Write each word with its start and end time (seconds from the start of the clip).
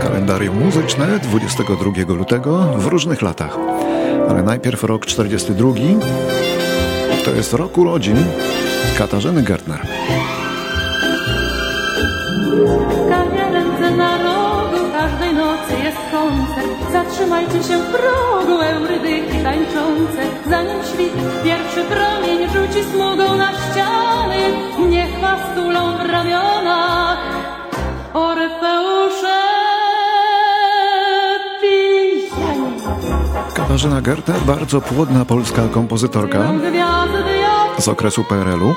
Kalendarium 0.00 0.64
muzyczne 0.64 1.18
22 1.18 2.14
lutego 2.14 2.58
w 2.58 2.86
różnych 2.86 3.22
latach. 3.22 3.58
Ale 4.28 4.42
najpierw 4.42 4.84
rok 4.84 5.06
42 5.06 5.68
to 7.24 7.30
jest 7.30 7.52
rok 7.52 7.78
urodzin 7.78 8.16
Katarzyny 8.98 9.42
Gertner. 9.42 9.80
Kawie 13.08 13.44
ręce 13.52 13.96
na 13.96 14.18
rogu, 14.18 14.92
każdej 14.92 15.34
nocy 15.34 15.72
jest 15.84 15.98
koncert. 16.12 16.92
Zatrzymajcie 16.92 17.62
się 17.62 17.78
w 17.78 17.92
progu, 17.92 18.62
eurydyki 18.62 19.38
tańczące. 19.42 20.22
Zanim 20.50 20.82
świt 20.84 21.12
pierwszy 21.44 21.84
promień 21.84 22.48
rzuci 22.48 22.84
smugą 22.84 23.36
na 23.36 23.52
ściany, 23.52 23.85
Katarzyna 33.76 34.00
Gertner, 34.00 34.40
bardzo 34.40 34.80
płodna 34.80 35.24
polska 35.24 35.62
kompozytorka 35.68 36.52
z 37.78 37.88
okresu 37.88 38.24
PRL-u, 38.24 38.74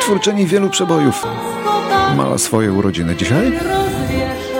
twórczyni 0.00 0.46
wielu 0.46 0.70
przebojów. 0.70 1.26
Ma 2.16 2.38
swoje 2.38 2.72
urodziny 2.72 3.16
dzisiaj. 3.16 3.58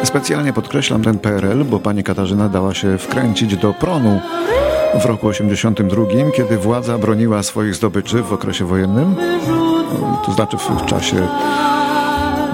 Specjalnie 0.04 0.52
podkreślam 0.52 1.02
ten 1.02 1.18
PRL, 1.18 1.64
bo 1.64 1.80
pani 1.80 2.04
Katarzyna 2.04 2.48
dała 2.48 2.74
się 2.74 2.98
wkręcić 2.98 3.56
do 3.56 3.72
pronu 3.72 4.20
w 5.00 5.04
roku 5.04 5.26
82, 5.26 6.04
kiedy 6.36 6.58
władza 6.58 6.98
broniła 6.98 7.42
swoich 7.42 7.74
zdobyczy 7.74 8.22
w 8.22 8.32
okresie 8.32 8.64
wojennym, 8.64 9.16
to 10.26 10.32
znaczy 10.32 10.56
w 10.56 10.86
czasie 10.86 11.28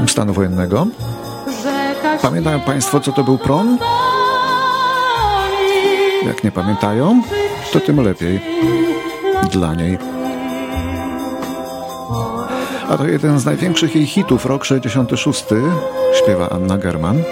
stanu 0.07 0.33
wojennego. 0.33 0.87
Pamiętają 2.23 2.61
państwo, 2.61 3.01
co 3.01 3.13
to 3.13 3.25
był 3.25 3.39
pron? 3.39 3.79
Jak 6.27 6.45
nie 6.45 6.53
pamiętają, 6.53 7.23
to 7.73 7.81
tym 7.81 8.01
lepiej 8.01 8.41
dla 9.51 9.75
niej. 9.75 9.99
A 12.89 12.97
to 12.97 13.07
jeden 13.07 13.39
z 13.39 13.45
największych 13.45 13.97
jej 13.97 14.07
hitów, 14.07 14.47
rok 14.47 14.65
66, 14.65 15.45
śpiewa 16.13 16.51
Anna 16.51 16.79
German. 16.79 17.23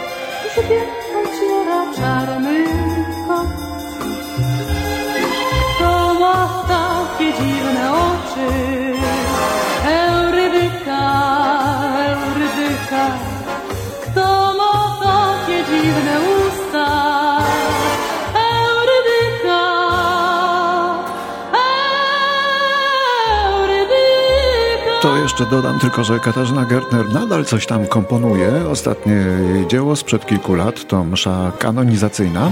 Jeszcze 25.40 25.56
dodam 25.56 25.78
tylko, 25.78 26.04
że 26.04 26.20
Katarzyna 26.20 26.64
Gertner 26.64 27.12
nadal 27.12 27.44
coś 27.44 27.66
tam 27.66 27.86
komponuje. 27.86 28.50
Ostatnie 28.70 29.24
dzieło 29.68 29.96
sprzed 29.96 30.26
kilku 30.26 30.54
lat 30.54 30.88
to 30.88 31.04
msza 31.04 31.52
kanonizacyjna 31.58 32.50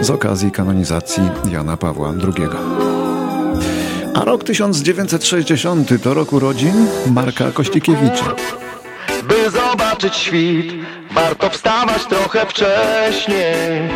z 0.00 0.10
okazji 0.10 0.50
kanonizacji 0.50 1.22
Jana 1.50 1.76
Pawła 1.76 2.08
II. 2.08 2.48
A 4.14 4.24
rok 4.24 4.44
1960 4.44 6.02
to 6.02 6.14
rok 6.14 6.32
urodzin 6.32 6.86
Marka 7.06 7.50
Kościkiewicza. 7.50 8.34
By 9.22 9.50
zobaczyć 9.50 10.16
świt, 10.16 10.72
warto 11.14 11.50
wstawać 11.50 12.04
trochę 12.04 12.46
wcześniej. 12.46 13.90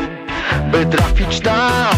By 0.72 0.87
trafić 0.87 1.41
tam, 1.41 1.97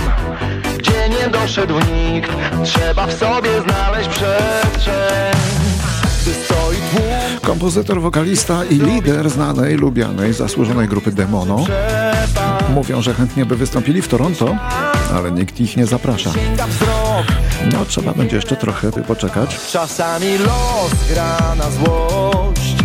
gdzie 0.78 1.08
nie 1.08 1.28
doszedł 1.28 1.74
nikt, 1.74 2.30
trzeba 2.64 3.06
w 3.06 3.12
sobie 3.12 3.50
znaleźć 3.60 4.08
przestrzeń. 4.08 5.37
Kompozytor, 7.42 8.00
wokalista 8.00 8.64
i 8.64 8.74
lider 8.74 9.30
znanej, 9.30 9.76
lubianej, 9.76 10.32
zasłużonej 10.32 10.88
grupy 10.88 11.12
Demono. 11.12 11.64
Mówią, 12.74 13.02
że 13.02 13.14
chętnie 13.14 13.46
by 13.46 13.56
wystąpili 13.56 14.02
w 14.02 14.08
Toronto, 14.08 14.56
ale 15.14 15.32
nikt 15.32 15.60
ich 15.60 15.76
nie 15.76 15.86
zaprasza. 15.86 16.30
No, 17.72 17.84
trzeba 17.84 18.12
będzie 18.12 18.36
jeszcze 18.36 18.56
trochę 18.56 18.90
by 18.90 19.02
poczekać. 19.02 19.58
czasami 19.72 20.38
los 20.38 21.08
gra 21.10 21.54
na 21.58 21.70
złość, 21.70 22.76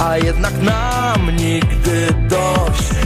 a 0.00 0.18
jednak 0.18 0.62
nam 0.62 1.36
nigdy 1.36 2.06
dość. 2.28 3.05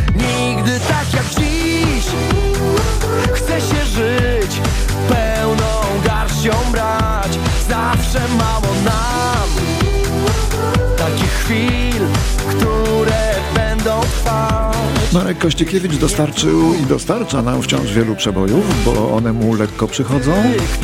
Marek 15.12 15.38
Kościkiewicz 15.38 15.96
dostarczył 15.96 16.74
i 16.74 16.86
dostarcza 16.86 17.42
nam 17.42 17.62
wciąż 17.62 17.92
wielu 17.92 18.16
przebojów, 18.16 18.84
bo 18.84 19.16
one 19.16 19.32
mu 19.32 19.54
lekko 19.54 19.88
przychodzą, 19.88 20.32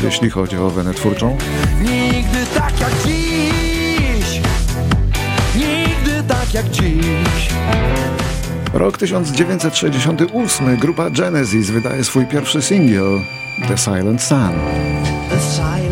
jeśli 0.03 0.29
chodzi 0.29 0.57
o 0.57 0.69
wenę 0.69 0.93
twórczą. 0.93 1.37
Nigdy 1.81 2.45
tak 2.55 2.79
jak 2.79 2.91
dziś, 3.05 4.41
nigdy 5.55 6.23
tak 6.27 6.53
jak 6.53 6.69
dziś. 6.69 7.49
Rok 8.73 8.97
1968 8.97 10.77
grupa 10.77 11.09
Genesis 11.09 11.69
wydaje 11.69 12.03
swój 12.03 12.25
pierwszy 12.25 12.61
singiel 12.61 13.19
The 13.67 13.77
Silent 13.77 14.21
Sun. 14.21 14.51
The 15.29 15.39
silent 15.39 15.86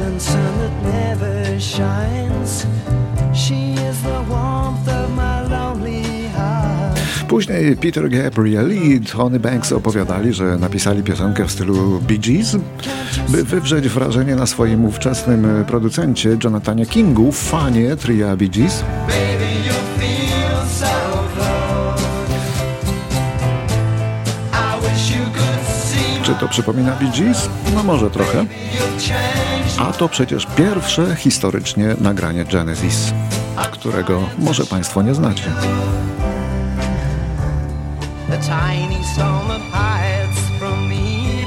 Później 7.35 7.77
Peter 7.77 8.09
Gabriel 8.09 8.73
i 8.73 9.01
Tony 9.01 9.39
Banks 9.39 9.71
opowiadali, 9.71 10.33
że 10.33 10.57
napisali 10.57 11.03
piosenkę 11.03 11.45
w 11.45 11.51
stylu 11.51 11.99
Bee 11.99 12.19
Gees, 12.19 12.57
by 13.29 13.43
wywrzeć 13.43 13.89
wrażenie 13.89 14.35
na 14.35 14.45
swoim 14.45 14.85
ówczesnym 14.85 15.65
producencie 15.67 16.37
Jonathanie 16.43 16.85
Kingu, 16.85 17.31
fanie 17.31 17.95
tria 17.95 18.35
Bee 18.35 18.49
Gees. 18.49 18.83
Czy 26.23 26.35
to 26.39 26.47
przypomina 26.47 26.95
Bee 26.95 27.11
Gees? 27.19 27.49
No 27.75 27.83
może 27.83 28.09
trochę. 28.09 28.45
A 29.77 29.93
to 29.93 30.09
przecież 30.09 30.47
pierwsze 30.55 31.15
historycznie 31.15 31.95
nagranie 32.01 32.45
Genesis, 32.45 33.13
którego 33.71 34.21
może 34.39 34.65
Państwo 34.65 35.01
nie 35.01 35.15
znacie. 35.15 35.43
The 38.35 38.41
tiny 38.41 39.01
storm 39.01 39.47
that 39.47 39.61
hides 39.71 40.41
from 40.59 40.89
me. 40.89 41.45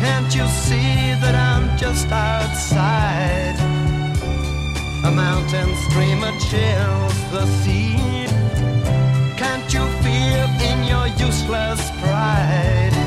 Can't 0.00 0.34
you 0.34 0.46
see 0.46 1.12
that 1.20 1.34
I'm 1.34 1.76
just 1.76 2.10
outside? 2.10 3.54
A 5.04 5.10
mountain 5.10 5.68
stream 5.90 6.22
that 6.22 6.40
chills 6.48 7.18
the 7.34 7.44
sea. 7.60 7.98
Can't 9.36 9.68
you 9.74 9.84
feel 10.00 10.48
in 10.70 10.84
your 10.84 11.06
useless 11.18 11.90
pride? 12.00 12.97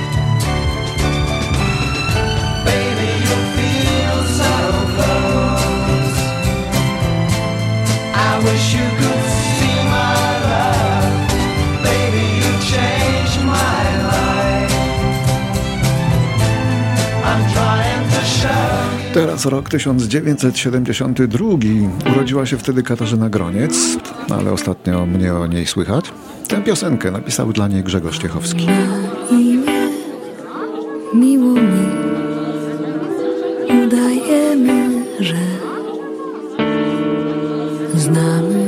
Teraz 19.14 19.46
rok 19.46 19.70
1972. 19.70 21.46
Urodziła 22.12 22.46
się 22.46 22.58
wtedy 22.58 22.84
Katarzyna 22.84 23.30
Groniec, 23.30 23.98
ale 24.30 24.52
ostatnio 24.52 25.06
mnie 25.06 25.34
o 25.34 25.48
niej 25.48 25.68
słychać. 25.68 26.06
Tę 26.48 26.62
piosenkę 26.62 27.12
napisał 27.12 27.54
dla 27.54 27.68
niej 27.68 27.84
Grzegorz 27.84 28.20
Ciechowski. 28.20 28.68
imię 29.32 29.90
miło 31.14 31.54
mi 31.54 31.88
udajemy, 33.86 35.06
że 35.20 35.36
znamy 37.96 38.61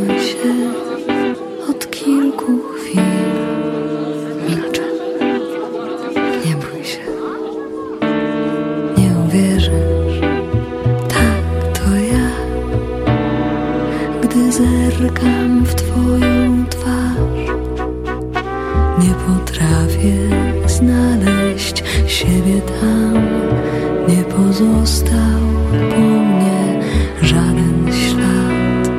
nie 24.08 24.24
pozostał 24.24 25.42
po 25.72 26.00
mnie 26.00 26.82
żaden 27.22 27.92
ślad. 27.92 28.94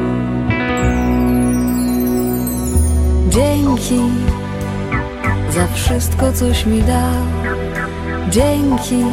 Dzięki 3.28 4.00
za 5.50 5.66
wszystko, 5.74 6.32
coś 6.32 6.66
mi 6.66 6.82
dał. 6.82 7.24
Dzięki 8.30 9.04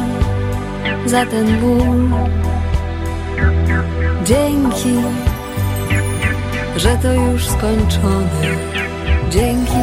za 1.06 1.26
ten 1.26 1.60
ból. 1.60 2.08
Dzięki, 4.24 4.94
że 6.76 6.96
to 7.02 7.12
już 7.12 7.48
skończone. 7.48 8.42
Dzięki, 9.30 9.82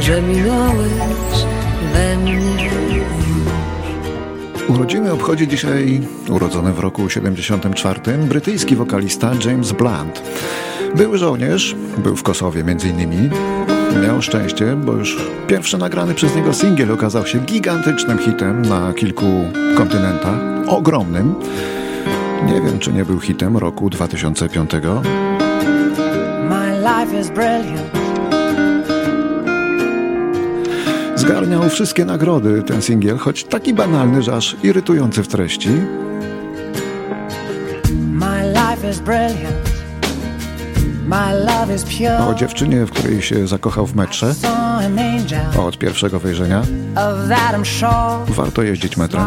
że 0.00 0.22
minąłeś 0.22 1.44
we 1.92 2.16
mnie. 2.16 2.70
Urodziny 4.68 5.12
obchodzi 5.12 5.48
dzisiaj, 5.48 6.00
urodzony 6.28 6.72
w 6.72 6.78
roku 6.78 7.08
74, 7.08 8.00
brytyjski 8.18 8.76
wokalista 8.76 9.32
James 9.44 9.72
Blunt. 9.72 10.22
Był 10.96 11.16
żołnierz, 11.16 11.76
był 11.98 12.16
w 12.16 12.22
Kosowie 12.22 12.64
innymi. 12.90 13.30
Miał 14.02 14.22
szczęście, 14.22 14.76
bo 14.76 14.92
już 14.92 15.16
pierwszy 15.46 15.78
nagrany 15.78 16.14
przez 16.14 16.36
niego 16.36 16.52
singiel 16.52 16.92
okazał 16.92 17.26
się 17.26 17.38
gigantycznym 17.38 18.18
hitem 18.18 18.62
na 18.62 18.92
kilku 18.92 19.44
kontynentach. 19.76 20.40
Ogromnym. 20.66 21.34
Nie 22.46 22.60
wiem, 22.60 22.78
czy 22.78 22.92
nie 22.92 23.04
był 23.04 23.20
hitem 23.20 23.56
roku 23.56 23.90
2005. 23.90 24.70
My 26.48 26.80
life 26.80 27.20
is 27.20 27.28
brilliant. 27.30 27.99
Zgarniał 31.20 31.68
wszystkie 31.68 32.04
nagrody 32.04 32.62
ten 32.62 32.82
singiel, 32.82 33.18
choć 33.18 33.44
taki 33.44 33.74
banalny, 33.74 34.22
że 34.22 34.34
aż 34.34 34.56
irytujący 34.62 35.22
w 35.22 35.28
treści. 35.28 35.68
O 42.28 42.34
dziewczynie, 42.34 42.86
w 42.86 42.90
której 42.90 43.22
się 43.22 43.46
zakochał 43.46 43.86
w 43.86 43.94
metrze 43.94 44.34
od 45.58 45.78
pierwszego 45.78 46.20
wejrzenia. 46.20 46.62
Warto 48.28 48.62
jeździć 48.62 48.96
metrem. 48.96 49.22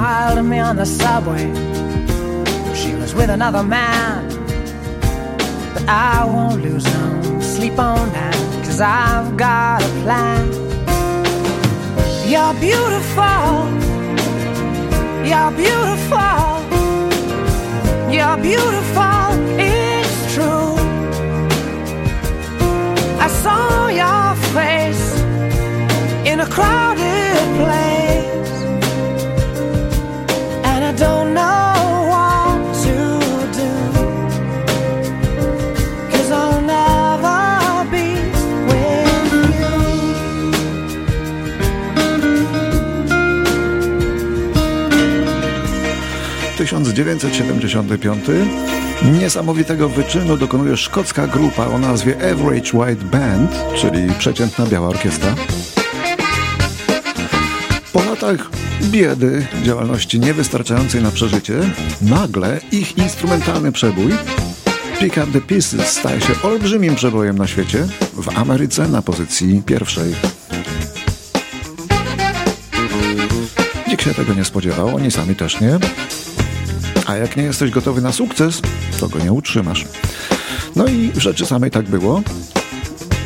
I 5.85 6.25
won't 6.25 6.63
lose 6.63 6.89
no 6.89 7.41
sleep 7.41 7.79
on 7.79 8.09
that. 8.11 8.35
Cause 8.65 8.79
I've 8.79 9.35
got 9.35 9.83
a 9.83 10.03
plan. 10.03 10.62
You're 12.33 12.55
beautiful. 12.55 13.69
You're 15.29 15.51
beautiful. 15.51 16.41
You're 18.09 18.37
beautiful. 18.49 19.27
It's 19.59 20.33
true. 20.33 20.73
I 23.19 23.27
saw 23.43 23.87
your 23.89 24.35
face 24.51 25.21
in 26.25 26.39
a 26.39 26.47
crowded 26.47 26.92
1975 46.93 48.25
niesamowitego 49.21 49.89
wyczynu 49.89 50.37
dokonuje 50.37 50.77
szkocka 50.77 51.27
grupa 51.27 51.67
o 51.67 51.79
nazwie 51.79 52.15
Average 52.15 52.77
White 52.77 53.05
Band, 53.05 53.51
czyli 53.75 54.13
przeciętna 54.19 54.65
biała 54.65 54.87
orkiestra. 54.87 55.35
Po 57.93 58.03
latach 58.03 58.49
biedy, 58.81 59.47
działalności 59.63 60.19
niewystarczającej 60.19 61.03
na 61.03 61.11
przeżycie, 61.11 61.59
nagle 62.01 62.59
ich 62.71 62.97
instrumentalny 62.97 63.71
przebój 63.71 64.11
Pick 64.99 65.17
Up 65.17 65.27
The 65.33 65.41
Pieces 65.41 65.87
staje 65.87 66.21
się 66.21 66.33
olbrzymim 66.43 66.95
przebojem 66.95 67.37
na 67.37 67.47
świecie, 67.47 67.87
w 68.13 68.37
Ameryce 68.37 68.87
na 68.87 69.01
pozycji 69.01 69.61
pierwszej. 69.65 70.15
Nikt 73.87 74.03
się 74.03 74.13
tego 74.13 74.33
nie 74.33 74.45
spodziewał, 74.45 74.95
oni 74.95 75.11
sami 75.11 75.35
też 75.35 75.61
nie. 75.61 75.79
A 77.05 77.15
jak 77.15 77.37
nie 77.37 77.43
jesteś 77.43 77.71
gotowy 77.71 78.01
na 78.01 78.11
sukces, 78.11 78.61
to 78.99 79.09
go 79.09 79.19
nie 79.19 79.31
utrzymasz. 79.33 79.85
No 80.75 80.87
i 80.87 81.11
w 81.11 81.17
rzeczy 81.17 81.45
samej 81.45 81.71
tak 81.71 81.85
było, 81.85 82.21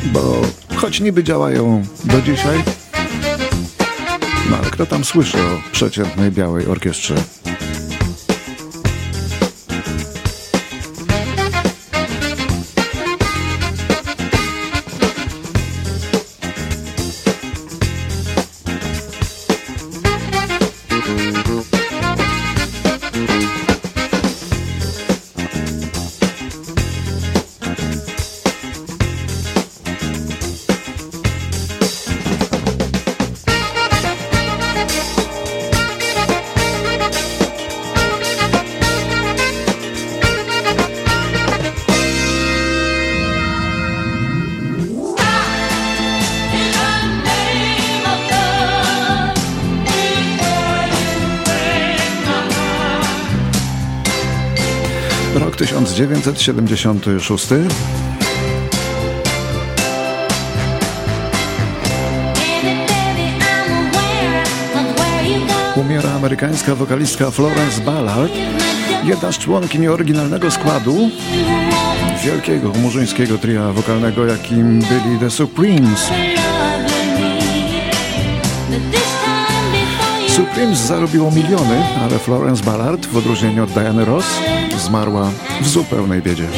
bo 0.04 0.42
choć 0.76 1.00
niby 1.00 1.24
działają 1.24 1.84
do 2.04 2.22
dzisiaj, 2.22 2.64
no 4.50 4.56
ale 4.56 4.70
kto 4.70 4.86
tam 4.86 5.04
słyszy 5.04 5.38
o 5.38 5.72
przeciętnej 5.72 6.30
białej 6.30 6.66
orkiestrze? 6.66 7.14
1976. 55.68 57.48
Umiera 65.76 66.10
amerykańska 66.10 66.74
wokalistka 66.74 67.30
Florence 67.30 67.80
Ballard, 67.80 68.32
jedna 69.04 69.32
z 69.32 69.38
członkiń 69.38 69.86
oryginalnego 69.86 70.50
składu 70.50 71.10
wielkiego 72.24 72.68
murzyńskiego 72.68 73.38
tria 73.38 73.72
wokalnego, 73.72 74.26
jakim 74.26 74.78
byli 74.78 75.18
The 75.20 75.30
Supremes. 75.30 76.10
Supremes 80.28 80.78
zarobiło 80.78 81.30
miliony, 81.30 81.84
ale 82.02 82.18
Florence 82.18 82.64
Ballard, 82.64 83.06
w 83.06 83.16
odróżnieniu 83.16 83.64
od 83.64 83.70
Diany 83.70 84.04
Ross, 84.04 84.26
zmarła 84.88 85.30
w 85.60 85.68
zupełnej 85.68 86.22
biedzie. 86.22 86.48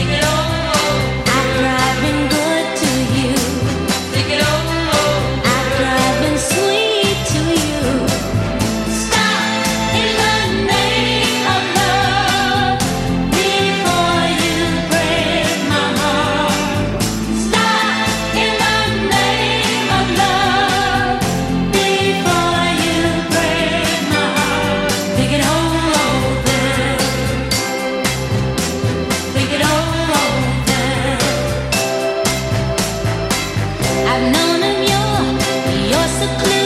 clear. 36.39 36.60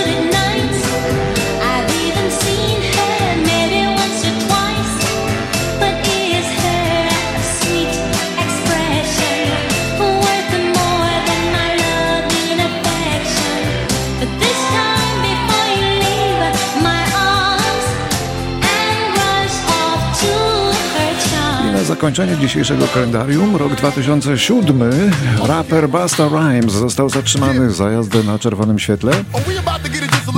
Zakończenie 22.04 22.36
dzisiejszego 22.36 22.88
kalendarium, 22.94 23.56
rok 23.56 23.74
2007, 23.74 25.10
raper 25.48 25.88
Busta 25.88 26.28
Rhymes 26.28 26.72
został 26.72 27.10
zatrzymany 27.10 27.70
za 27.70 27.90
jazdę 27.90 28.22
na 28.22 28.38
czerwonym 28.38 28.78
świetle. 28.78 29.12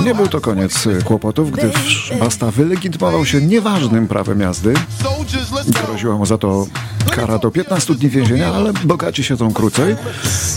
Nie 0.05 0.15
był 0.15 0.27
to 0.27 0.41
koniec 0.41 0.87
kłopotów, 1.05 1.51
gdyż 1.51 2.11
Basta 2.19 2.51
wylegitymował 2.51 3.25
się 3.25 3.41
nieważnym 3.41 4.07
prawem 4.07 4.41
jazdy. 4.41 4.73
Groziła 5.85 6.15
mu 6.15 6.25
za 6.25 6.37
to 6.37 6.67
kara 7.11 7.39
do 7.39 7.51
15 7.51 7.95
dni 7.95 8.09
więzienia, 8.09 8.53
ale 8.53 8.73
bogaci 8.73 9.23
siedzą 9.23 9.53
krócej, 9.53 9.95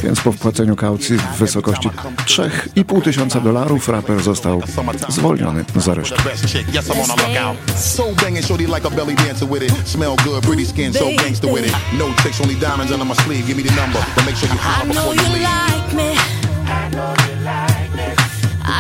więc 0.03 0.21
po 0.21 0.33
wpłaceniu 0.33 0.77
kaucji 0.77 1.17
w 1.17 1.39
wysokości 1.39 1.91
3,5 2.27 3.03
tysiąca 3.03 3.41
dolarów 3.41 3.89
raper 3.89 4.23
został 4.23 4.63
zwolniony 5.09 5.65
z 5.77 5.89
aresztu. 5.89 6.17
So 7.77 8.05
banging, 8.23 8.45
shorty 8.45 8.67
like 15.07 15.95
me 15.95 17.40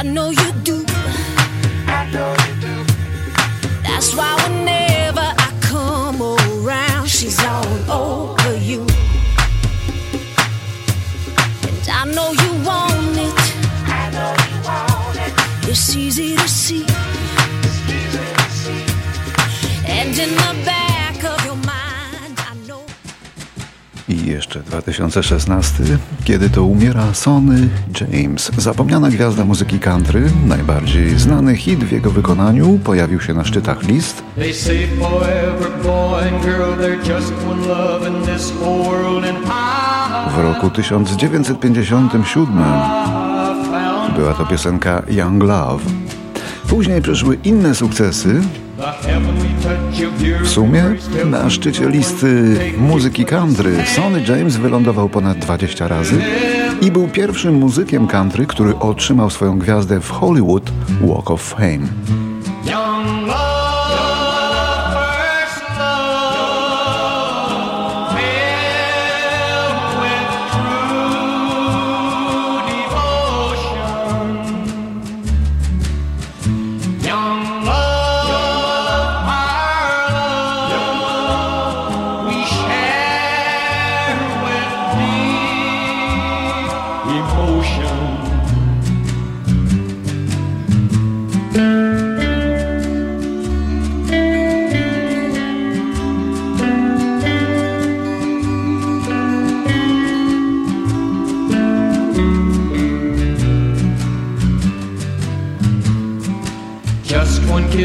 I 0.00 0.02
know 0.02 0.30
you 0.30 0.50
you 0.64 0.76
leave. 0.76 0.86
I 1.86 2.08
know 2.10 2.34
you 2.46 2.54
do. 2.62 2.74
That's 3.82 4.16
why 4.16 4.34
whenever 4.48 5.20
I 5.20 5.52
come 5.60 6.22
around, 6.22 7.06
she's 7.06 7.38
all 7.44 7.66
over 7.90 8.56
you. 8.56 8.80
And 11.68 11.88
I 11.92 12.04
know 12.14 12.32
you 12.32 12.50
want 12.64 13.18
it. 13.28 13.40
It's 15.68 15.94
easy 15.94 16.34
to 16.34 16.48
see. 16.48 16.86
And 19.86 20.18
in 20.18 20.30
the 20.30 20.64
back 20.64 20.89
jeszcze 24.30 24.60
2016, 24.60 25.84
kiedy 26.24 26.50
to 26.50 26.64
umiera 26.64 27.14
Sonny 27.14 27.68
James. 28.00 28.50
Zapomniana 28.58 29.10
gwiazda 29.10 29.44
muzyki 29.44 29.78
country, 29.78 30.30
najbardziej 30.46 31.18
znany 31.18 31.56
hit 31.56 31.84
w 31.84 31.92
jego 31.92 32.10
wykonaniu, 32.10 32.78
pojawił 32.84 33.20
się 33.20 33.34
na 33.34 33.44
szczytach 33.44 33.82
list. 33.82 34.22
W 40.34 40.38
roku 40.38 40.70
1957 40.70 42.64
found 44.10 44.14
była 44.16 44.34
to 44.34 44.46
piosenka 44.46 45.02
Young 45.10 45.42
Love. 45.42 45.84
Później 46.68 47.02
przyszły 47.02 47.38
inne 47.44 47.74
sukcesy, 47.74 48.42
W 50.42 50.48
sumie 50.48 50.84
na 51.26 51.50
szczycie 51.50 51.88
listy 51.88 52.56
muzyki 52.78 53.24
country 53.24 53.76
Sonny 53.96 54.22
James 54.28 54.56
wylądował 54.56 55.08
ponad 55.08 55.38
20 55.38 55.88
razy 55.88 56.22
i 56.80 56.90
był 56.90 57.08
pierwszym 57.08 57.54
muzykiem 57.54 58.06
country, 58.06 58.46
który 58.46 58.76
otrzymał 58.76 59.30
swoją 59.30 59.58
gwiazdę 59.58 60.00
w 60.00 60.10
Hollywood 60.10 60.72
Walk 61.00 61.30
of 61.30 61.42
Fame. 61.42 62.29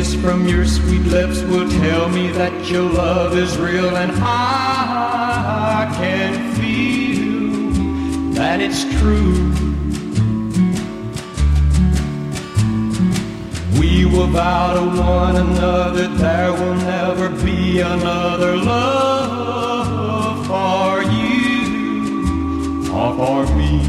Kiss 0.06 0.16
from 0.22 0.48
your 0.48 0.66
sweet 0.66 1.04
lips 1.04 1.42
will 1.44 1.70
tell 1.70 2.10
me 2.10 2.30
that 2.32 2.70
your 2.70 2.84
love 2.84 3.36
is 3.38 3.58
real, 3.58 3.96
and 3.98 4.12
I 4.16 5.92
can 5.98 6.54
feel 6.56 8.32
that 8.34 8.62
it's 8.62 8.84
true. 9.00 9.52
We 13.80 14.06
will 14.06 14.28
vow 14.28 14.74
to 14.74 14.86
one 15.02 15.38
another 15.38 16.08
there 16.08 16.52
will 16.54 16.76
never 16.76 17.30
be 17.44 17.80
another 17.80 18.58
love 18.58 20.46
for 20.48 21.02
you 21.12 22.94
or 22.94 23.16
for 23.18 23.46
me. 23.56 23.85